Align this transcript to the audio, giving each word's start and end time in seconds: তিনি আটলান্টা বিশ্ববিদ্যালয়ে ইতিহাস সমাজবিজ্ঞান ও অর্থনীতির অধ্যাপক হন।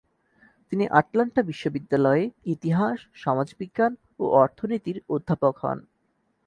তিনি 0.71 0.85
আটলান্টা 0.91 1.41
বিশ্ববিদ্যালয়ে 1.43 2.23
ইতিহাস 2.45 2.97
সমাজবিজ্ঞান 3.15 3.91
ও 4.19 4.23
অর্থনীতির 4.41 4.97
অধ্যাপক 5.09 5.55
হন। 5.63 5.79